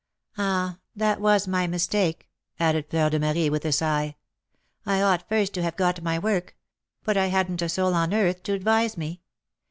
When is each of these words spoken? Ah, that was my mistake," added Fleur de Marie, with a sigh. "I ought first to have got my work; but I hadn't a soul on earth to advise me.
Ah, 0.39 0.79
that 0.95 1.21
was 1.21 1.47
my 1.47 1.67
mistake," 1.67 2.27
added 2.59 2.87
Fleur 2.89 3.11
de 3.11 3.19
Marie, 3.19 3.51
with 3.51 3.63
a 3.65 3.71
sigh. 3.71 4.15
"I 4.83 4.99
ought 4.99 5.29
first 5.29 5.53
to 5.53 5.61
have 5.61 5.75
got 5.75 6.01
my 6.01 6.17
work; 6.17 6.57
but 7.03 7.17
I 7.17 7.27
hadn't 7.27 7.61
a 7.61 7.69
soul 7.69 7.93
on 7.93 8.11
earth 8.11 8.41
to 8.45 8.53
advise 8.53 8.97
me. 8.97 9.21